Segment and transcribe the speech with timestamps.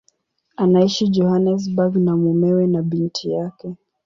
[0.61, 3.75] Anaishi Johannesburg na mumewe na binti yake.